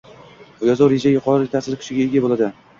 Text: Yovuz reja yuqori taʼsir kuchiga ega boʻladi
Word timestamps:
Yovuz 0.69 0.81
reja 0.95 1.13
yuqori 1.17 1.53
taʼsir 1.53 1.79
kuchiga 1.85 2.09
ega 2.09 2.27
boʻladi 2.27 2.53